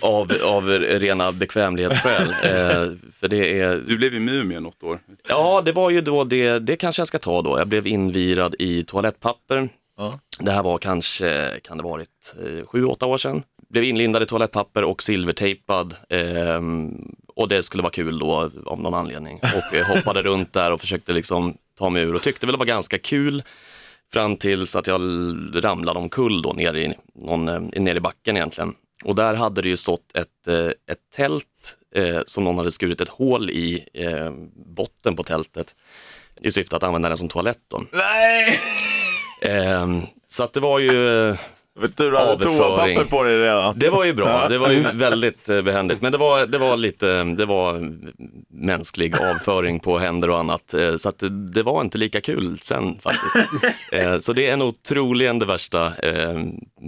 av, 0.00 0.32
av 0.44 0.68
rena 0.78 1.32
bekvämlighetsskäl. 1.32 2.28
Eh, 2.44 2.92
för 3.12 3.28
det 3.28 3.60
är, 3.60 3.76
Du 3.86 3.96
blev 3.96 4.14
ju 4.14 4.20
mumie 4.20 4.60
något 4.60 4.82
år. 4.82 5.00
ja 5.28 5.62
det 5.64 5.72
var 5.72 5.90
ju 5.90 6.00
då 6.00 6.24
det, 6.24 6.58
det 6.58 6.76
kanske 6.76 7.00
jag 7.00 7.08
ska 7.08 7.18
ta 7.18 7.42
då. 7.42 7.58
Jag 7.58 7.68
blev 7.68 7.86
invirad 7.86 8.54
i 8.58 8.84
toalettpapper. 8.84 9.68
Ja. 9.98 10.18
Det 10.38 10.50
här 10.50 10.62
var 10.62 10.78
kanske, 10.78 11.60
kan 11.64 11.76
det 11.76 11.82
varit, 11.82 12.34
eh, 12.44 12.66
sju, 12.66 12.84
åtta 12.84 13.06
år 13.06 13.18
sedan. 13.18 13.42
Blev 13.68 13.84
inlindad 13.84 14.22
i 14.22 14.26
toalettpapper 14.26 14.84
och 14.84 15.02
silvertejpad. 15.02 15.94
ehm, 16.08 16.94
och 17.36 17.48
det 17.48 17.62
skulle 17.62 17.82
vara 17.82 17.90
kul 17.92 18.18
då 18.18 18.50
av 18.66 18.80
någon 18.80 18.94
anledning. 18.94 19.40
Och 19.42 19.74
eh, 19.76 19.86
hoppade 19.96 20.22
runt 20.22 20.52
där 20.52 20.72
och 20.72 20.80
försökte 20.80 21.12
liksom 21.12 21.54
ta 21.78 21.90
mig 21.90 22.02
ur 22.02 22.14
och 22.14 22.22
tyckte 22.22 22.46
väl 22.46 22.52
det 22.52 22.58
var 22.58 22.66
ganska 22.66 22.98
kul. 22.98 23.42
Fram 24.12 24.36
tills 24.36 24.76
att 24.76 24.86
jag 24.86 25.00
ramlade 25.54 25.98
omkull 25.98 26.42
då 26.42 26.52
ner 26.52 26.74
i, 26.76 26.94
någon, 27.14 27.48
eh, 27.48 27.60
ner 27.60 27.94
i 27.94 28.00
backen 28.00 28.36
egentligen. 28.36 28.74
Och 29.04 29.14
där 29.14 29.34
hade 29.34 29.62
det 29.62 29.68
ju 29.68 29.76
stått 29.76 30.16
ett, 30.16 30.48
eh, 30.48 30.66
ett 30.66 30.98
tält 31.16 31.46
eh, 31.94 32.18
som 32.26 32.44
någon 32.44 32.58
hade 32.58 32.70
skurit 32.72 33.00
ett 33.00 33.08
hål 33.08 33.50
i 33.50 33.84
eh, 33.94 34.30
botten 34.76 35.16
på 35.16 35.22
tältet 35.22 35.76
i 36.40 36.52
syfte 36.52 36.76
att 36.76 36.82
använda 36.82 37.08
den 37.08 37.18
som 37.18 37.28
toalett. 37.28 37.58
Då. 37.70 37.82
Nej! 37.92 38.58
Ehm, 39.42 40.02
så 40.28 40.44
att 40.44 40.52
det 40.52 40.60
var 40.60 40.78
ju, 40.78 41.28
Vet 41.80 41.96
du, 41.96 42.10
du 42.10 42.16
hade 42.16 42.44
toapapper 42.44 43.04
på 43.04 43.22
dig 43.22 43.38
redan. 43.42 43.78
det 43.78 43.90
var 43.90 44.04
ju 44.04 44.14
bra, 44.14 44.48
det 44.48 44.58
var 44.58 44.70
ju 44.70 44.80
väldigt 44.92 45.48
eh, 45.48 45.62
behändigt. 45.62 46.02
Men 46.02 46.12
det 46.12 46.18
var, 46.18 46.46
det 46.46 46.58
var 46.58 46.76
lite, 46.76 47.24
det 47.24 47.46
var 47.46 47.92
mänsklig 48.50 49.14
avföring 49.16 49.80
på 49.80 49.98
händer 49.98 50.30
och 50.30 50.38
annat. 50.38 50.74
eh, 50.74 50.96
Så 50.96 51.08
att 51.08 51.18
det, 51.18 51.28
det 51.52 51.62
var 51.62 51.80
inte 51.80 51.98
lika 51.98 52.20
kul 52.20 52.58
sen 52.62 52.98
faktiskt. 52.98 53.36
Eh, 53.92 54.18
Så 54.18 54.32
det 54.32 54.46
är 54.46 54.56
nog 54.56 54.82
troligen 54.82 55.38
det 55.38 55.46
värsta 55.46 55.86
eh, 55.96 56.40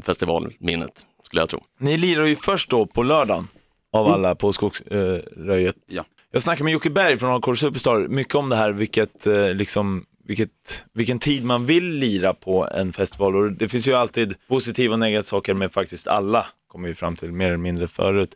festivalminnet, 0.05 1.07
skulle 1.33 1.43
jag 1.43 1.49
tro. 1.49 1.61
Ni 1.79 1.99
lirar 1.99 2.25
ju 2.25 2.37
först 2.37 2.71
då 2.71 2.87
på 2.87 3.03
lördagen 3.03 3.49
av 3.93 4.09
alla 4.09 4.35
på 4.35 4.53
Skogsröjet. 4.53 5.77
Ja. 5.87 6.05
Jag 6.31 6.43
snackade 6.43 6.65
med 6.65 6.73
Jocke 6.73 6.91
Berg 6.91 7.19
från 7.19 7.31
Hardcore 7.31 7.57
Superstar 7.57 7.99
mycket 7.99 8.35
om 8.35 8.49
det 8.49 8.57
här, 8.57 8.73
vilket, 8.73 9.27
eh, 9.27 9.55
liksom, 9.55 10.05
vilket, 10.25 10.85
vilken 10.93 11.19
tid 11.19 11.45
man 11.45 11.67
vill 11.67 11.89
lira 11.89 12.35
på 12.35 12.69
en 12.75 12.93
festival. 12.93 13.37
Och 13.37 13.53
det 13.53 13.69
finns 13.69 13.89
ju 13.89 13.95
alltid 13.95 14.35
positiva 14.49 14.93
och 14.93 14.99
negativa 14.99 15.23
saker 15.23 15.55
med 15.55 15.73
faktiskt 15.73 16.09
alla, 16.09 16.47
kommer 16.69 16.89
vi 16.89 16.95
fram 16.95 17.17
till 17.17 17.33
mer 17.33 17.47
eller 17.47 17.57
mindre 17.57 17.89
förut. 17.89 18.35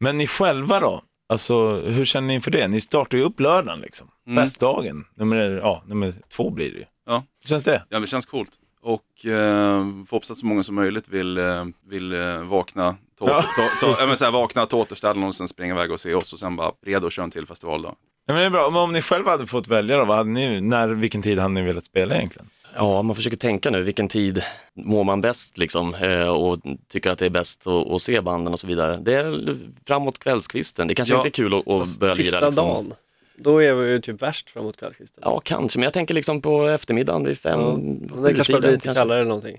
Men 0.00 0.18
ni 0.18 0.26
själva 0.26 0.80
då? 0.80 1.02
Alltså, 1.28 1.80
hur 1.80 2.04
känner 2.04 2.28
ni 2.28 2.34
inför 2.34 2.50
det? 2.50 2.68
Ni 2.68 2.80
startar 2.80 3.18
ju 3.18 3.24
upp 3.24 3.40
lördagen 3.40 3.80
liksom. 3.80 4.08
Festdagen, 4.34 5.04
nummer, 5.14 5.60
ja, 5.62 5.82
nummer 5.86 6.14
två 6.28 6.50
blir 6.50 6.70
det 6.70 6.78
ju. 6.78 6.84
Ja. 7.06 7.24
Hur 7.42 7.48
känns 7.48 7.64
det? 7.64 7.82
Ja, 7.88 8.00
det 8.00 8.06
känns 8.06 8.26
coolt. 8.26 8.50
Och 8.88 9.26
eh, 9.26 9.86
hoppas 10.10 10.30
att 10.30 10.38
så 10.38 10.46
många 10.46 10.62
som 10.62 10.74
möjligt 10.74 11.08
vill, 11.08 11.38
eh, 11.38 11.64
vill 11.88 12.12
eh, 12.14 12.42
vakna, 12.42 12.96
ta, 13.18 13.26
Ja. 13.28 13.42
ta, 13.42 13.68
ta, 13.86 13.96
ja, 14.00 14.06
men 14.06 14.16
så 14.16 14.24
här, 14.24 14.32
vakna, 14.32 14.66
ta 14.66 14.76
återställaren 14.76 15.28
och 15.28 15.34
sen 15.34 15.48
springa 15.48 15.74
iväg 15.74 15.92
och 15.92 16.00
se 16.00 16.14
oss 16.14 16.32
och 16.32 16.38
sen 16.38 16.56
bara 16.56 16.72
redo 16.86 17.06
att 17.06 17.12
köra 17.12 17.24
en 17.24 17.30
till 17.30 17.46
festival 17.46 17.82
då. 17.82 17.94
Ja, 18.26 18.34
men 18.34 18.36
det 18.36 18.44
är 18.46 18.50
bra. 18.50 18.70
Men 18.70 18.80
om 18.82 18.92
ni 18.92 19.02
själva 19.02 19.30
hade 19.30 19.46
fått 19.46 19.68
välja 19.68 19.96
då, 19.96 20.04
vad 20.04 20.16
hade 20.16 20.30
ni, 20.30 20.60
när, 20.60 20.88
vilken 20.88 21.22
tid 21.22 21.38
hade 21.38 21.54
ni 21.54 21.62
velat 21.62 21.84
spela 21.84 22.16
egentligen? 22.16 22.48
Ja, 22.76 23.02
man 23.02 23.16
försöker 23.16 23.36
tänka 23.36 23.70
nu, 23.70 23.82
vilken 23.82 24.08
tid 24.08 24.42
mår 24.76 25.04
man 25.04 25.20
bäst 25.20 25.58
liksom 25.58 25.94
eh, 25.94 26.28
och 26.28 26.58
tycker 26.88 27.10
att 27.10 27.18
det 27.18 27.26
är 27.26 27.30
bäst 27.30 27.66
att, 27.66 27.90
att 27.90 28.02
se 28.02 28.20
banden 28.20 28.52
och 28.52 28.60
så 28.60 28.66
vidare. 28.66 28.98
Det 29.02 29.14
är 29.14 29.56
framåt 29.86 30.18
kvällskvisten, 30.18 30.88
det 30.88 30.94
kanske 30.94 31.14
Ja. 31.14 31.18
inte 31.18 31.28
är 31.28 31.30
kul 31.30 31.54
att, 31.54 31.68
att 31.68 31.98
börja 32.00 32.14
Sista 32.14 32.36
lira. 32.38 32.46
Liksom. 32.48 32.68
dagen, 32.68 32.92
då 33.38 33.62
är 33.62 33.74
vi 33.74 33.90
ju 33.90 34.00
typ 34.00 34.22
värst 34.22 34.50
framåt 34.50 34.76
kvällskvisten. 34.76 35.22
Ja, 35.26 35.40
kanske, 35.44 35.78
men 35.78 35.84
jag 35.84 35.92
tänker 35.92 36.14
liksom 36.14 36.42
på 36.42 36.66
eftermiddagen 36.66 37.24
vid 37.24 37.38
fem, 37.38 37.60
Ja, 37.60 38.16
det 38.28 38.34
kanske 38.34 38.58
blir 38.60 38.70
lite 38.72 38.94
kallare 38.94 39.18
eller 39.20 39.28
någonting. 39.28 39.56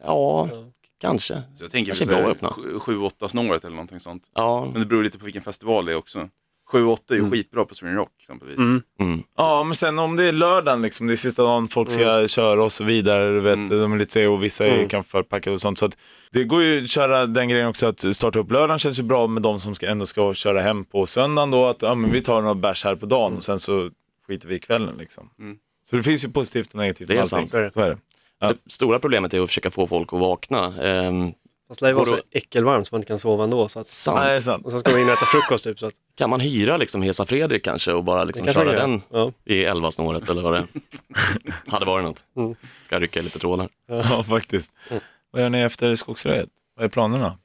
Ja, 0.00 0.48
Ja. 0.52 0.64
kanske. 1.00 1.42
Så 1.54 1.64
jag 1.64 1.70
tänker 1.70 1.90
Kanske 1.92 2.04
väl 2.04 2.14
bra 2.22 2.24
att 2.30 2.36
öppna. 2.36 2.48
här, 2.48 2.78
7-8 2.78 3.28
snåret 3.28 3.64
eller 3.64 3.76
någonting 3.76 4.00
sånt. 4.00 4.22
Ja, 4.34 4.68
Men 4.72 4.80
det 4.80 4.86
beror 4.86 5.02
lite 5.04 5.18
på 5.18 5.24
vilken 5.24 5.42
festival 5.42 5.84
det 5.86 5.92
är 5.92 5.96
också. 5.96 6.28
7-8 6.72 6.98
är 7.10 7.14
ju 7.14 7.18
Mm. 7.18 7.30
skitbra 7.30 7.64
på 7.64 7.74
Sweden 7.74 7.96
Rock 7.96 8.10
exempelvis. 8.20 8.58
Mm. 8.58 8.82
mm. 9.00 9.22
Ja, 9.36 9.64
men 9.64 9.74
sen 9.74 9.98
om 9.98 10.16
det 10.16 10.24
är 10.24 10.32
lördagen, 10.32 10.82
liksom, 10.82 11.06
det 11.06 11.14
är 11.14 11.16
sista 11.16 11.42
dagen 11.42 11.68
folk 11.68 11.90
ska 11.90 12.28
köra 12.28 12.64
och 12.64 12.72
så 12.72 12.84
vidare, 12.84 13.32
du 13.34 13.40
vet, 13.40 13.54
Mm. 13.56 13.68
de 13.68 13.92
är 13.92 13.96
lite 13.98 14.12
sega 14.12 14.30
och 14.30 14.42
vissa 14.44 14.66
är 14.66 14.74
Mm. 14.74 14.88
kanske 14.88 15.10
förpackade 15.10 15.54
och 15.54 15.60
sånt. 15.60 15.78
Så 15.78 15.86
att 15.86 15.96
det 16.30 16.44
går 16.44 16.62
ju 16.62 16.82
att 16.82 16.90
köra 16.90 17.26
den 17.26 17.48
grejen 17.48 17.68
också, 17.68 17.86
att 17.86 18.16
starta 18.16 18.38
upp 18.38 18.50
lördagen 18.52 18.78
känns 18.78 18.98
ju 18.98 19.02
bra 19.02 19.26
med 19.26 19.42
de 19.42 19.60
som 19.60 19.74
ska, 19.74 19.86
ändå 19.86 20.06
ska 20.06 20.34
köra 20.34 20.60
hem 20.60 20.84
på 20.84 21.06
söndagen 21.06 21.50
då, 21.50 21.64
att 21.66 21.82
ja, 21.82 21.94
men 21.94 22.10
vi 22.12 22.20
tar 22.20 22.40
några 22.42 22.54
bärs 22.54 22.84
här 22.84 22.94
på 22.96 23.06
dagen 23.06 23.32
och 23.36 23.42
sen 23.42 23.58
så 23.58 23.90
skiter 24.26 24.48
vi 24.48 24.54
i 24.54 24.58
kvällen 24.58 24.94
liksom. 24.98 25.30
Mm. 25.38 25.56
Så 25.90 25.96
det 25.96 26.02
finns 26.02 26.24
ju 26.24 26.28
positivt 26.32 26.68
och 26.74 26.78
negativt 26.80 27.08
Det 27.08 27.16
är 27.18 27.24
sant. 27.24 27.50
Så 27.50 27.58
är 27.58 27.62
det. 27.88 27.98
Ja. 28.40 28.48
Det 28.48 28.72
stora 28.72 28.98
problemet 28.98 29.34
är 29.34 29.40
att 29.40 29.48
försöka 29.48 29.70
få 29.70 29.86
folk 29.86 30.12
att 30.12 30.20
vakna. 30.20 30.72
Fast 31.68 31.80
det 31.80 31.84
lär 31.86 31.90
ju 31.90 31.94
vara 31.94 32.06
så 32.06 32.18
äckelvarmt 32.32 32.86
så 32.88 32.94
man 32.94 33.00
inte 33.00 33.08
kan 33.08 33.18
sova 33.18 33.44
ändå. 33.44 33.68
Så 33.68 33.80
att, 33.80 33.86
Sant. 33.86 34.18
Nej, 34.18 34.42
sant. 34.42 34.64
och 34.64 34.70
sen 34.70 34.80
ska 34.80 34.90
man 34.90 35.00
in 35.00 35.06
och 35.06 35.12
äta 35.12 35.26
frukost 35.26 35.64
typ. 35.64 35.78
Så 35.78 35.86
att, 35.86 35.92
Kan 36.14 36.30
man 36.30 36.40
hyra 36.40 36.76
liksom 36.76 37.02
Hesa 37.02 37.24
Fredrik 37.24 37.64
kanske 37.64 37.92
och 37.92 38.04
bara 38.04 38.24
liksom 38.24 38.44
kanske 38.46 38.64
köra 38.64 38.80
man 38.88 38.90
den 38.90 39.02
Ja. 39.10 39.32
i 39.44 39.64
elvasnåret 39.64 40.28
eller 40.28 40.42
vad 40.42 40.52
det 40.52 40.66
hade 41.68 41.86
varit 41.86 42.04
något. 42.04 42.24
Mm. 42.36 42.54
Ska 42.84 43.00
rycka 43.00 43.22
lite 43.22 43.38
trådar. 43.38 43.68
Ja, 43.86 44.22
faktiskt. 44.22 44.72
Vad 45.30 45.42
gör 45.42 45.50
ni 45.50 45.60
efter 45.60 45.96
skogsröjet? 45.96 46.48
Vad 46.76 46.84
är 46.84 46.88
planerna? 46.88 47.38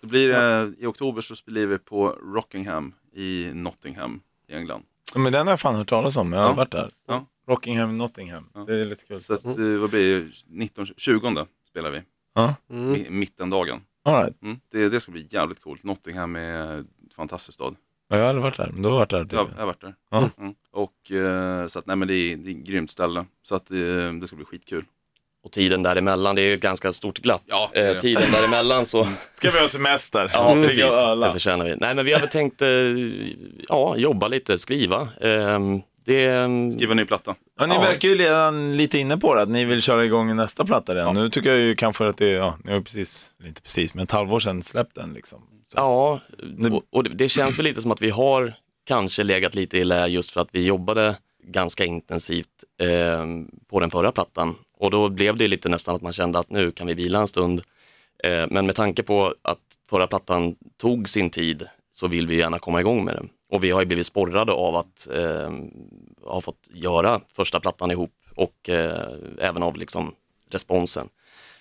Det 0.00 0.06
blir, 0.06 0.30
eh, 0.30 0.68
I 0.78 0.86
oktober 0.86 1.22
så 1.22 1.36
spelar 1.36 1.66
vi 1.66 1.78
på 1.78 2.08
Rockingham 2.34 2.94
i 3.14 3.50
Nottingham 3.54 4.20
i 4.48 4.54
England. 4.54 4.82
Ja, 5.14 5.20
Men 5.20 5.32
den 5.32 5.46
har 5.46 5.52
jag 5.52 5.60
fan 5.60 5.74
hört 5.74 5.88
talas 5.88 6.16
om, 6.16 6.32
jag 6.32 6.40
har 6.40 6.48
Ja. 6.48 6.54
varit 6.54 6.70
där. 6.70 6.90
Ja. 7.08 7.26
Rockingham, 7.48 7.98
Nottingham. 7.98 8.48
Ja. 8.54 8.60
Det 8.60 8.80
är 8.80 8.84
lite 8.84 9.04
kul. 9.04 9.22
Så 9.22 9.32
att, 9.34 9.44
eh, 9.44 9.52
vad 9.80 9.90
blir 9.90 10.20
det? 10.20 10.26
19, 10.48 10.86
20 10.96 11.46
spelar 11.70 11.90
vi, 11.90 12.00
Ja, 12.38 12.54
mm. 12.70 12.94
Mi- 12.94 13.10
mittendagen. 13.10 13.80
all 14.04 14.14
right. 14.22 14.42
Mm. 14.42 14.60
Det, 14.72 14.88
det 14.88 15.00
ska 15.00 15.12
bli 15.12 15.26
jävligt 15.30 15.60
coolt. 15.62 15.84
Nottingham 15.84 16.36
är 16.36 16.40
en 16.76 16.86
fantastisk 17.16 17.54
stad. 17.54 17.76
Ja, 18.08 18.16
Jag 18.16 18.22
har 18.24 18.28
aldrig 18.28 18.42
varit 18.42 18.56
där, 18.56 18.70
men 18.72 18.82
du 18.82 18.88
har 18.88 18.96
varit 18.96 19.10
där. 19.10 19.18
Jag, 19.18 19.28
tydligen. 19.28 19.48
jag 19.54 19.60
har 19.62 19.66
varit 19.66 19.80
där. 19.80 19.94
Ja. 20.10 20.30
Mm. 20.38 20.54
Och 20.72 21.12
eh, 21.12 21.66
så 21.66 21.78
att, 21.78 21.86
nej 21.86 21.96
men 21.96 22.08
det 22.08 22.14
är, 22.14 22.36
det 22.36 22.50
är 22.50 22.54
ett 22.60 22.66
grymt 22.66 22.90
ställe. 22.90 23.24
Så 23.42 23.54
att 23.54 23.70
eh, 23.70 23.76
det 24.20 24.26
ska 24.26 24.36
bli 24.36 24.44
skitkul. 24.44 24.84
Och 25.44 25.52
tiden 25.52 25.82
däremellan, 25.82 26.34
det 26.34 26.42
är 26.42 26.46
ju 26.46 26.54
ett 26.54 26.60
ganska 26.60 26.92
stort 26.92 27.18
glapp. 27.18 27.42
Ja, 27.46 27.70
det 27.74 27.90
eh, 27.94 27.98
tiden 28.00 28.32
däremellan 28.32 28.86
så, 28.86 29.08
Ska 29.32 29.50
vi 29.50 29.60
ha 29.60 29.68
semester? 29.68 30.30
ja 30.32 30.54
Ligga 30.54 30.68
precis, 30.68 30.84
det 31.20 31.32
förtjänar 31.32 31.64
vi. 31.64 31.76
Nej 31.76 31.94
men 31.94 32.04
vi 32.04 32.12
har 32.12 32.20
väl 32.20 32.28
tänkt, 32.28 32.62
eh, 32.62 32.68
ja, 33.68 33.96
jobba 33.96 34.28
lite, 34.28 34.58
skriva. 34.58 35.08
Ehm, 35.20 35.80
det, 36.04 36.44
Skriva 36.74 36.90
en 36.90 36.96
ny 36.96 37.04
platta. 37.04 37.34
Ja, 37.58 37.66
ni 37.66 37.78
verkar 37.78 38.08
ju 38.08 38.14
redan 38.14 38.76
lite 38.76 38.98
inne 38.98 39.16
på 39.16 39.34
det, 39.34 39.42
att 39.42 39.48
ni 39.48 39.64
vill 39.64 39.82
köra 39.82 40.04
igång 40.04 40.36
nästa 40.36 40.64
platta 40.64 40.94
redan. 40.94 41.14
Nu 41.14 41.30
tycker 41.30 41.50
jag 41.50 41.58
ju 41.58 41.74
kanske 41.74 42.06
att 42.06 42.16
det 42.16 42.26
är, 42.26 42.36
ja, 42.36 42.58
ni 42.64 42.72
har 42.72 42.80
precis, 42.80 43.30
inte 43.44 43.62
precis, 43.62 43.94
men 43.94 44.04
ett 44.04 44.10
halvår 44.10 44.40
sedan 44.40 44.62
släppt 44.62 44.94
den 44.94 45.14
liksom. 45.14 45.38
Så. 45.66 45.78
Ja, 45.78 46.20
och, 46.72 46.82
och 46.90 47.04
det, 47.04 47.10
det 47.10 47.28
känns 47.28 47.58
väl 47.58 47.64
lite 47.64 47.82
som 47.82 47.90
att 47.90 48.02
vi 48.02 48.10
har 48.10 48.54
kanske 48.86 49.22
legat 49.22 49.54
lite 49.54 49.78
i 49.78 49.84
lä 49.84 50.06
just 50.06 50.32
för 50.32 50.40
att 50.40 50.48
vi 50.52 50.64
jobbade 50.64 51.16
ganska 51.44 51.84
intensivt 51.84 52.64
eh, 52.82 53.26
på 53.70 53.80
den 53.80 53.90
förra 53.90 54.12
plattan. 54.12 54.54
Och 54.78 54.90
då 54.90 55.08
blev 55.08 55.36
det 55.36 55.48
lite 55.48 55.68
nästan 55.68 55.96
att 55.96 56.02
man 56.02 56.12
kände 56.12 56.38
att 56.38 56.50
nu 56.50 56.70
kan 56.70 56.86
vi 56.86 56.94
vila 56.94 57.20
en 57.20 57.28
stund. 57.28 57.62
Eh, 58.24 58.46
men 58.50 58.66
med 58.66 58.74
tanke 58.74 59.02
på 59.02 59.34
att 59.42 59.58
förra 59.90 60.06
plattan 60.06 60.54
tog 60.76 61.08
sin 61.08 61.30
tid 61.30 61.66
så 61.92 62.08
vill 62.08 62.26
vi 62.26 62.36
gärna 62.36 62.58
komma 62.58 62.80
igång 62.80 63.04
med 63.04 63.14
den. 63.14 63.28
Och 63.48 63.64
vi 63.64 63.70
har 63.70 63.80
ju 63.80 63.86
blivit 63.86 64.06
sporrade 64.06 64.52
av 64.52 64.76
att 64.76 65.08
eh, 65.12 65.52
ha 66.22 66.40
fått 66.40 66.68
göra 66.70 67.20
första 67.28 67.60
plattan 67.60 67.90
ihop 67.90 68.12
och 68.34 68.68
eh, 68.68 69.12
även 69.38 69.62
av 69.62 69.76
liksom 69.76 70.14
responsen. 70.50 71.08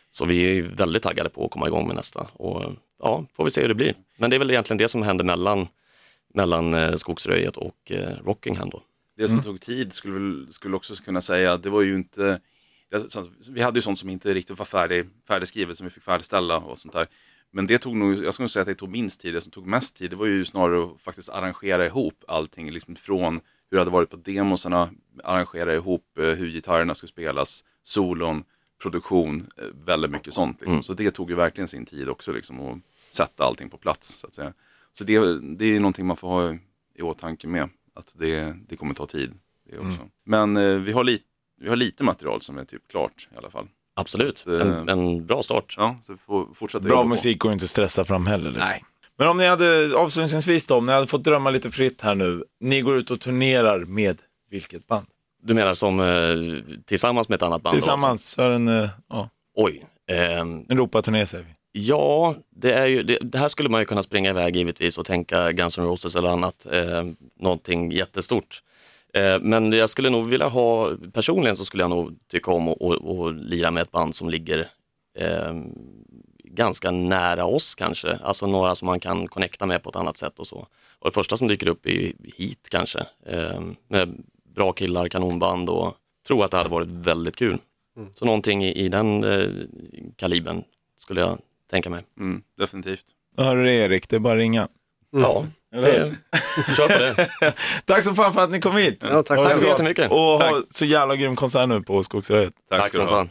Så 0.09 0.25
vi 0.25 0.45
är 0.45 0.53
ju 0.53 0.67
väldigt 0.67 1.03
taggade 1.03 1.29
på 1.29 1.45
att 1.45 1.51
komma 1.51 1.67
igång 1.67 1.87
med 1.87 1.95
nästa 1.95 2.27
och 2.33 2.71
ja, 2.99 3.25
får 3.33 3.43
vi 3.43 3.51
se 3.51 3.61
hur 3.61 3.67
det 3.67 3.75
blir. 3.75 3.95
Men 4.17 4.29
det 4.29 4.35
är 4.35 4.39
väl 4.39 4.51
egentligen 4.51 4.77
det 4.77 4.87
som 4.87 5.01
händer 5.01 5.25
mellan, 5.25 5.67
mellan 6.33 6.73
eh, 6.73 6.95
Skogsröjet 6.95 7.57
och 7.57 7.91
eh, 7.91 8.13
Rockingham 8.25 8.69
då. 8.69 8.81
Det 9.17 9.27
som 9.27 9.41
tog 9.41 9.61
tid 9.61 9.93
skulle 9.93 10.13
väl 10.13 10.47
skulle 10.51 10.75
också 10.75 10.95
kunna 10.95 11.21
säga 11.21 11.53
att 11.53 11.63
det 11.63 11.69
var 11.69 11.81
ju 11.81 11.95
inte 11.95 12.39
Vi 13.49 13.61
hade 13.61 13.77
ju 13.77 13.81
sånt 13.81 13.99
som 13.99 14.09
inte 14.09 14.33
riktigt 14.33 14.57
var 14.57 14.65
färdig, 14.65 15.05
färdigskrivet 15.27 15.77
som 15.77 15.85
vi 15.85 15.91
fick 15.91 16.03
färdigställa 16.03 16.57
och 16.57 16.79
sånt 16.79 16.93
där. 16.93 17.07
Men 17.51 17.67
det 17.67 17.77
tog 17.77 17.95
nog, 17.95 18.23
jag 18.23 18.33
skulle 18.33 18.49
säga 18.49 18.61
att 18.61 18.67
det 18.67 18.75
tog 18.75 18.89
minst 18.89 19.21
tid. 19.21 19.33
Det 19.33 19.41
som 19.41 19.51
tog 19.51 19.67
mest 19.67 19.95
tid 19.97 20.09
det 20.09 20.15
var 20.15 20.25
ju 20.25 20.45
snarare 20.45 20.83
att 20.83 21.01
faktiskt 21.01 21.29
arrangera 21.29 21.85
ihop 21.85 22.23
allting 22.27 22.71
liksom 22.71 22.95
från 22.95 23.33
hur 23.69 23.77
det 23.77 23.79
hade 23.79 23.91
varit 23.91 24.09
på 24.09 24.17
demosarna, 24.17 24.89
arrangera 25.23 25.75
ihop 25.75 26.17
eh, 26.17 26.25
hur 26.25 26.51
gitarrerna 26.51 26.95
skulle 26.95 27.07
spelas, 27.07 27.63
solon, 27.83 28.43
produktion, 28.81 29.47
eh, 29.57 29.65
väldigt 29.85 30.11
mycket 30.11 30.33
sånt. 30.33 30.61
Liksom. 30.61 30.83
Så 30.83 30.93
det 30.93 31.11
tog 31.11 31.29
ju 31.29 31.35
verkligen 31.35 31.67
sin 31.67 31.85
tid 31.85 32.09
också 32.09 32.31
liksom 32.31 32.59
att 32.59 32.77
sätta 33.11 33.43
allting 33.43 33.69
på 33.69 33.77
plats 33.77 34.19
så 34.19 34.27
att 34.27 34.33
säga. 34.33 34.53
Så 34.93 35.03
det, 35.03 35.39
det 35.57 35.65
är 35.75 35.79
någonting 35.79 36.05
man 36.05 36.17
får 36.17 36.27
ha 36.27 36.57
i 36.95 37.01
åtanke 37.01 37.47
med, 37.47 37.69
att 37.93 38.15
det, 38.17 38.55
det 38.67 38.75
kommer 38.75 38.93
ta 38.93 39.05
tid. 39.05 39.33
Det 39.69 39.79
också. 39.79 40.09
Men 40.23 40.57
eh, 40.57 40.77
vi, 40.77 40.91
har 40.91 41.03
li, 41.03 41.19
vi 41.59 41.69
har 41.69 41.75
lite 41.75 42.03
material 42.03 42.41
som 42.41 42.57
är 42.57 42.65
typ 42.65 42.87
klart 42.87 43.27
i 43.33 43.37
alla 43.37 43.51
fall. 43.51 43.67
Absolut, 43.97 44.43
Det- 44.45 44.61
en, 44.61 44.89
en 44.89 45.25
bra 45.25 45.41
start. 45.43 45.73
Ja, 45.77 45.99
så 46.01 46.17
får 46.17 46.47
fortsätta 46.53 46.81
Bra 46.83 46.91
jobba 46.91 47.01
på. 47.03 47.07
musik 47.09 47.39
går 47.39 47.51
ju 47.51 47.53
inte 47.53 47.63
att 47.63 47.69
stressa 47.69 48.05
fram 48.05 48.27
heller. 48.27 48.45
Liksom. 48.49 48.63
Nej. 48.69 48.83
Men 49.17 49.27
om 49.27 49.37
ni 49.37 49.47
hade, 49.47 49.91
avslutningsvis 49.97 50.67
då, 50.67 50.75
om 50.75 50.85
ni 50.85 50.91
hade 50.91 51.07
fått 51.07 51.23
drömma 51.23 51.49
lite 51.49 51.71
fritt 51.71 52.01
här 52.01 52.15
nu. 52.15 52.43
Ni 52.59 52.81
går 52.81 52.97
ut 52.97 53.11
och 53.11 53.19
turnerar 53.19 53.79
med 53.79 54.21
vilket 54.49 54.87
band? 54.87 55.05
Du 55.43 55.53
menar 55.53 55.73
som 55.73 55.99
eh, 55.99 56.75
tillsammans 56.85 57.29
med 57.29 57.35
ett 57.35 57.43
annat 57.43 57.61
band? 57.61 57.73
då, 57.73 57.75
Alltså? 57.77 57.91
Tillsammans 57.91 58.35
för 58.35 58.51
en, 58.51 58.67
eh, 58.67 58.89
ja, 59.09 59.29
Oj. 59.55 59.85
ehm, 60.11 60.39
en 60.49 60.65
Europaturné 60.69 61.25
säger 61.25 61.43
vi. 61.43 61.49
Ja, 61.71 62.35
det, 62.55 62.71
är 62.73 62.85
ju, 62.85 63.03
det, 63.03 63.17
det 63.21 63.37
här 63.37 63.47
skulle 63.47 63.69
man 63.69 63.81
ju 63.81 63.85
kunna 63.85 64.03
springa 64.03 64.29
iväg 64.29 64.55
givetvis 64.55 64.97
och 64.97 65.05
tänka 65.05 65.51
Guns 65.51 65.77
N' 65.77 65.83
Roses 65.85 66.15
eller 66.15 66.29
annat, 66.29 66.67
eh, 66.71 67.03
någonting 67.39 67.91
jättestort. 67.91 68.61
Eh, 69.17 69.39
men 69.41 69.71
jag 69.71 69.89
skulle 69.89 70.09
nog 70.09 70.29
vilja 70.29 70.47
ha, 70.47 70.91
personligen 71.13 71.57
så 71.57 71.65
skulle 71.65 71.83
jag 71.83 71.89
nog 71.89 72.15
tycka 72.27 72.51
om 72.51 72.67
att 72.67 72.81
att- 72.81 73.05
att 73.07 73.35
lira 73.35 73.71
med 73.71 73.81
ett 73.81 73.91
band 73.91 74.15
som 74.15 74.29
ligger 74.29 74.69
eh, 75.19 75.53
ganska 76.43 76.91
nära 76.91 77.45
oss 77.45 77.75
kanske, 77.75 78.15
alltså 78.23 78.47
några 78.47 78.75
som 78.75 78.85
man 78.85 78.99
kan 78.99 79.27
connecta 79.27 79.65
med 79.65 79.83
på 79.83 79.89
ett 79.89 79.95
annat 79.95 80.17
sätt 80.17 80.39
och 80.39 80.47
så. 80.47 80.67
Och 80.99 81.09
det 81.09 81.11
första 81.13 81.37
som 81.37 81.47
dyker 81.47 81.67
upp 81.67 81.85
är 81.85 82.13
Heat 82.37 82.67
kanske, 82.71 82.99
eh, 83.25 83.61
med 83.87 84.23
bra 84.55 84.71
killar, 84.71 85.07
kanonband 85.07 85.69
och 85.69 85.95
tror 86.27 86.45
att 86.45 86.51
det 86.51 86.57
hade 86.57 86.69
varit 86.69 86.87
väldigt 86.87 87.35
kul. 87.35 87.57
Så 88.15 88.25
någonting 88.25 88.63
i, 88.65 88.73
i 88.73 88.89
den 88.89 89.23
eh, 89.23 89.49
kalibern 90.15 90.63
skulle 90.97 91.21
jag 91.21 91.37
tänka 91.71 91.89
mig. 91.89 92.03
Mm, 92.19 92.41
definitivt. 92.57 93.05
Hör 93.37 93.55
du 93.55 93.63
det 93.63 93.73
Erik, 93.73 94.09
det 94.09 94.15
är 94.15 94.19
bara 94.19 94.33
att 94.33 94.37
ringa. 94.39 94.67
Ja, 95.11 95.45
det, 95.71 96.15
kör 96.77 96.87
på 96.87 96.97
det. 96.99 97.53
Tack 97.85 98.03
så 98.03 98.13
fan 98.13 98.33
för 98.33 98.41
att 98.43 98.51
ni 98.51 98.61
kom 98.61 98.75
hit. 98.77 98.97
Ja, 99.01 99.23
tack. 99.23 99.39
Tack 99.43 99.57
så 99.57 99.65
jättemycket. 99.65 100.11
Och 100.11 100.17
ha 100.17 100.61
så 100.69 100.85
jävla 100.85 101.15
grym 101.15 101.35
konsert 101.35 101.69
nu 101.69 101.81
på 101.81 102.03
Skogsröjet. 102.03 102.53
Tack, 102.69 102.91
Tack 102.91 103.01
ha. 103.01 103.07
fan. 103.07 103.29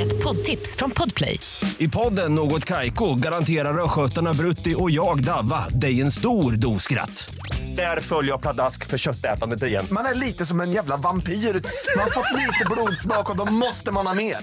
Ett 0.00 0.22
poddtips 0.22 0.76
från 0.76 0.90
Podplay. 0.90 1.38
I 1.78 1.88
podden 1.88 2.34
Något 2.34 2.64
Kaiko 2.64 3.14
garanterar 3.14 3.84
östgötarna 3.84 4.32
Brutti 4.34 4.74
och 4.78 4.90
jag, 4.90 5.24
Davva, 5.24 5.68
dig 5.68 6.00
en 6.00 6.10
stor 6.12 6.52
dos 6.52 6.82
skratt. 6.82 7.34
Där 7.76 8.00
följer 8.00 8.30
jag 8.32 8.40
pladask 8.42 8.86
för 8.86 8.98
köttätandet 8.98 9.62
igen. 9.62 9.86
Man 9.90 10.06
är 10.06 10.14
lite 10.14 10.46
som 10.46 10.60
en 10.60 10.72
jävla 10.72 10.96
vampyr. 10.96 11.32
Man 11.32 12.02
har 12.04 12.10
fått 12.10 12.38
lite 12.38 12.64
blodsmak 12.70 13.30
och 13.30 13.36
då 13.36 13.52
måste 13.52 13.92
man 13.92 14.06
ha 14.06 14.14
mer. 14.14 14.36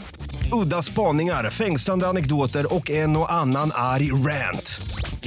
Udda 0.51 0.81
spaningar, 0.81 1.49
fängslande 1.49 2.07
anekdoter 2.07 2.75
och 2.75 2.89
en 2.89 3.17
och 3.17 3.31
annan 3.31 3.71
arg 3.75 4.11
rant. 4.11 4.81